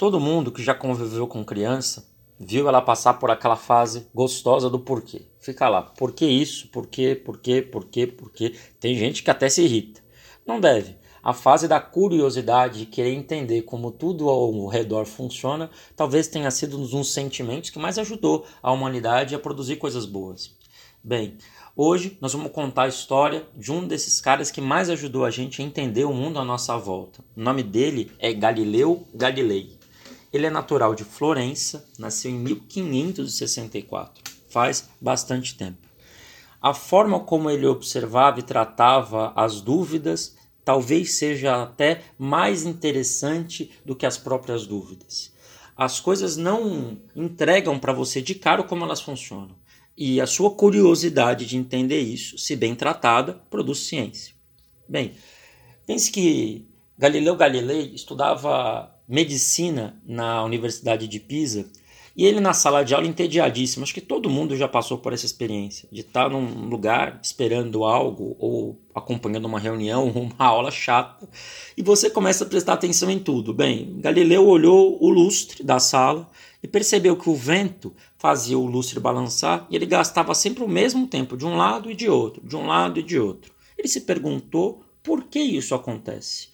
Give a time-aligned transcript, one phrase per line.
[0.00, 4.78] Todo mundo que já conviveu com criança viu ela passar por aquela fase gostosa do
[4.78, 5.26] porquê.
[5.38, 6.68] Fica lá, por que isso?
[6.68, 7.14] Por quê?
[7.14, 7.60] Por quê?
[7.60, 8.06] Por quê?
[8.06, 8.54] Por quê?
[8.80, 10.00] Tem gente que até se irrita.
[10.46, 10.96] Não deve.
[11.22, 16.78] A fase da curiosidade de querer entender como tudo ao redor funciona, talvez tenha sido
[16.78, 20.56] um dos sentimentos que mais ajudou a humanidade a produzir coisas boas.
[21.04, 21.36] Bem,
[21.76, 25.60] hoje nós vamos contar a história de um desses caras que mais ajudou a gente
[25.60, 27.22] a entender o mundo à nossa volta.
[27.36, 29.79] O nome dele é Galileu Galilei.
[30.32, 35.88] Ele é natural de Florença, nasceu em 1564, faz bastante tempo.
[36.60, 43.96] A forma como ele observava e tratava as dúvidas talvez seja até mais interessante do
[43.96, 45.32] que as próprias dúvidas.
[45.76, 49.56] As coisas não entregam para você de cara como elas funcionam.
[49.96, 54.34] E a sua curiosidade de entender isso, se bem tratada, produz ciência.
[54.88, 55.14] Bem,
[55.86, 61.68] pense que Galileu Galilei estudava medicina na Universidade de Pisa
[62.16, 63.82] e ele na sala de aula entediadíssimo.
[63.82, 68.36] Acho que todo mundo já passou por essa experiência de estar num lugar esperando algo
[68.38, 71.28] ou acompanhando uma reunião uma aula chata
[71.76, 73.52] e você começa a prestar atenção em tudo.
[73.52, 76.30] Bem, Galileu olhou o lustre da sala
[76.62, 81.08] e percebeu que o vento fazia o lustre balançar e ele gastava sempre o mesmo
[81.08, 83.50] tempo de um lado e de outro, de um lado e de outro.
[83.76, 86.48] Ele se perguntou por que isso acontece.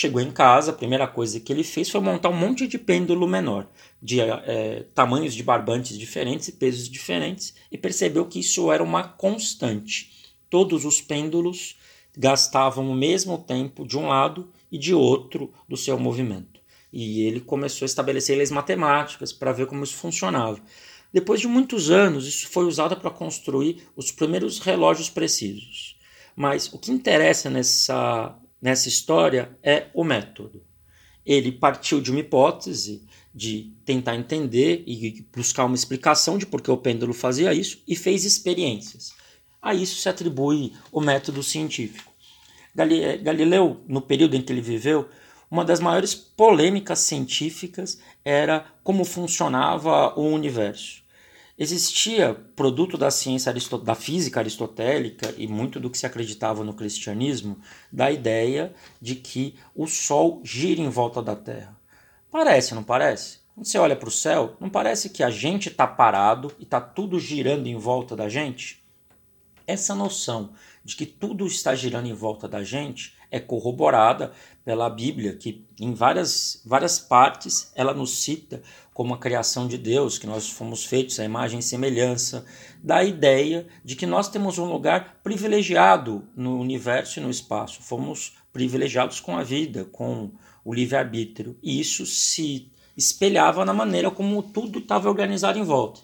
[0.00, 3.28] Chegou em casa, a primeira coisa que ele fez foi montar um monte de pêndulo
[3.28, 3.68] menor,
[4.00, 9.06] de é, tamanhos de barbantes diferentes e pesos diferentes, e percebeu que isso era uma
[9.06, 10.32] constante.
[10.48, 11.76] Todos os pêndulos
[12.16, 16.62] gastavam o mesmo tempo de um lado e de outro do seu movimento.
[16.90, 20.62] E ele começou a estabelecer leis matemáticas para ver como isso funcionava.
[21.12, 25.94] Depois de muitos anos, isso foi usado para construir os primeiros relógios precisos.
[26.34, 30.62] Mas o que interessa nessa nessa história é o método.
[31.24, 36.70] Ele partiu de uma hipótese de tentar entender e buscar uma explicação de por que
[36.70, 39.12] o pêndulo fazia isso e fez experiências.
[39.62, 42.10] A isso se atribui o método científico.
[42.74, 45.08] Galileu, no período em que ele viveu,
[45.50, 51.02] uma das maiores polêmicas científicas era como funcionava o universo.
[51.62, 53.52] Existia produto da ciência
[53.84, 57.58] da física aristotélica e muito do que se acreditava no cristianismo
[57.92, 61.76] da ideia de que o Sol gira em volta da Terra.
[62.30, 63.40] Parece, não parece?
[63.54, 66.80] Quando você olha para o céu, não parece que a gente está parado e está
[66.80, 68.82] tudo girando em volta da gente?
[69.66, 74.32] Essa noção de que tudo está girando em volta da gente é corroborada
[74.64, 80.18] pela Bíblia, que em várias, várias partes ela nos cita como a criação de Deus,
[80.18, 82.44] que nós fomos feitos à imagem e semelhança,
[82.82, 87.82] da ideia de que nós temos um lugar privilegiado no universo e no espaço.
[87.82, 90.30] Fomos privilegiados com a vida, com
[90.64, 91.56] o livre-arbítrio.
[91.62, 96.00] E isso se espelhava na maneira como tudo estava organizado em volta.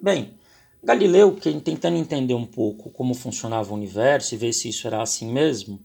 [0.00, 0.34] Bem,
[0.82, 5.30] Galileu, tentando entender um pouco como funcionava o universo e ver se isso era assim
[5.30, 5.78] mesmo,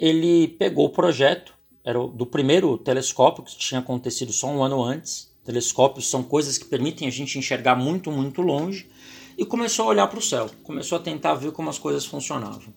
[0.00, 5.30] ele pegou o projeto era do primeiro telescópio que tinha acontecido só um ano antes.
[5.44, 8.90] Telescópios são coisas que permitem a gente enxergar muito, muito longe
[9.36, 12.72] e começou a olhar para o céu, começou a tentar ver como as coisas funcionavam.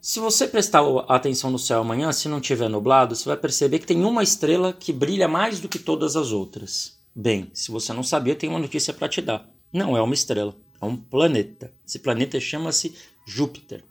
[0.00, 3.86] Se você prestar atenção no céu amanhã, se não tiver nublado, você vai perceber que
[3.86, 6.98] tem uma estrela que brilha mais do que todas as outras.
[7.14, 9.48] Bem, se você não sabia, tem uma notícia para te dar.
[9.72, 11.72] Não é uma estrela, é um planeta.
[11.86, 12.94] Esse planeta chama-se
[13.26, 13.84] Júpiter.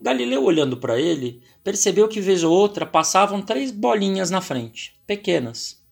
[0.00, 5.82] Galileu, olhando para ele, percebeu que vez ou outra passavam três bolinhas na frente, pequenas.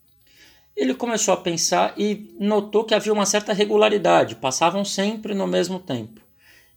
[0.76, 5.78] Ele começou a pensar e notou que havia uma certa regularidade, passavam sempre no mesmo
[5.78, 6.20] tempo.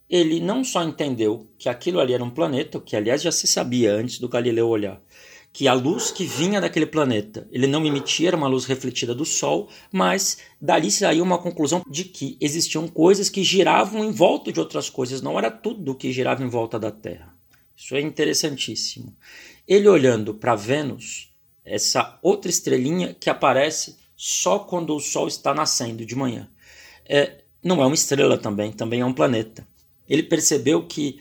[0.08, 3.46] Ele não só entendeu que aquilo ali era um planeta, o que aliás já se
[3.46, 5.02] sabia antes do Galileu olhar,
[5.58, 9.24] que a luz que vinha daquele planeta, ele não emitia, era uma luz refletida do
[9.24, 14.60] Sol, mas dali saiu uma conclusão de que existiam coisas que giravam em volta de
[14.60, 17.34] outras coisas, não era tudo que girava em volta da Terra.
[17.76, 19.16] Isso é interessantíssimo.
[19.66, 21.32] Ele olhando para Vênus,
[21.64, 26.48] essa outra estrelinha que aparece só quando o Sol está nascendo de manhã.
[27.04, 29.66] É, não é uma estrela também, também é um planeta.
[30.08, 31.18] Ele percebeu que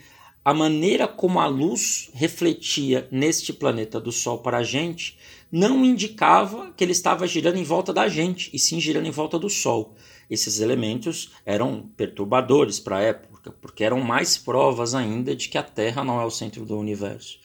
[0.47, 5.17] a maneira como a luz refletia neste planeta do Sol para a gente
[5.51, 9.37] não indicava que ele estava girando em volta da gente, e sim girando em volta
[9.37, 9.93] do Sol.
[10.29, 15.63] Esses elementos eram perturbadores para a época, porque eram mais provas ainda de que a
[15.63, 17.39] Terra não é o centro do universo.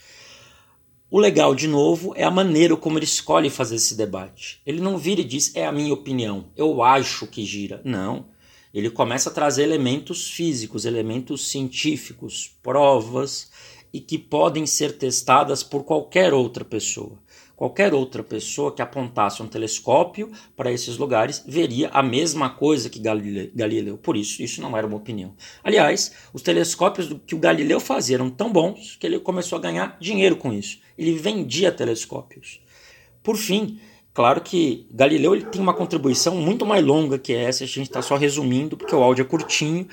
[1.10, 4.62] O legal, de novo, é a maneira como ele escolhe fazer esse debate.
[4.64, 7.82] Ele não vira e diz, é a minha opinião, eu acho que gira.
[7.84, 8.30] Não
[8.72, 13.50] ele começa a trazer elementos físicos, elementos científicos, provas
[13.92, 17.18] e que podem ser testadas por qualquer outra pessoa.
[17.54, 22.98] Qualquer outra pessoa que apontasse um telescópio para esses lugares veria a mesma coisa que
[22.98, 23.96] Galileu.
[23.98, 25.34] Por isso, isso não era uma opinião.
[25.62, 29.96] Aliás, os telescópios que o Galileu fazia eram tão bons que ele começou a ganhar
[30.00, 30.80] dinheiro com isso.
[30.98, 32.60] Ele vendia telescópios.
[33.22, 33.78] Por fim,
[34.12, 38.02] claro que Galileu ele tem uma contribuição muito mais longa que essa, a gente está
[38.02, 39.86] só resumindo porque o áudio é curtinho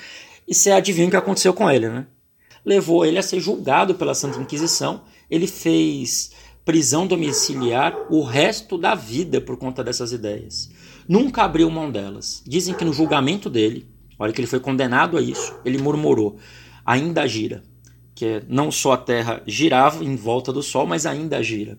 [0.47, 2.07] e você adivinha o que aconteceu com ele, né?
[2.65, 5.03] Levou ele a ser julgado pela Santa Inquisição.
[5.29, 6.31] Ele fez
[6.65, 10.69] prisão domiciliar o resto da vida por conta dessas ideias.
[11.07, 12.43] Nunca abriu mão delas.
[12.45, 13.87] Dizem que no julgamento dele,
[14.17, 16.37] olha que ele foi condenado a isso, ele murmurou:
[16.85, 17.63] ainda gira.
[18.13, 21.77] Que é, não só a Terra girava em volta do Sol, mas ainda gira.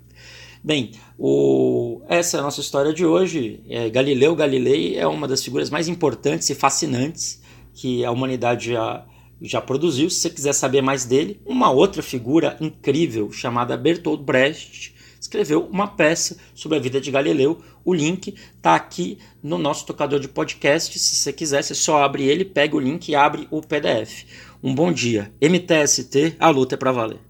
[0.62, 2.02] Bem, o...
[2.08, 3.60] essa é a nossa história de hoje.
[3.68, 7.40] É, Galileu Galilei é uma das figuras mais importantes e fascinantes
[7.72, 9.06] que a humanidade já
[9.42, 10.10] já produziu.
[10.10, 15.86] Se você quiser saber mais dele, uma outra figura incrível chamada Bertolt Brecht escreveu uma
[15.86, 17.60] peça sobre a vida de Galileu.
[17.84, 20.98] O link está aqui no nosso tocador de podcast.
[20.98, 24.24] Se você quiser, você só abre ele, pega o link e abre o PDF.
[24.62, 25.32] Um bom dia.
[25.40, 27.20] MTST, a luta é para valer.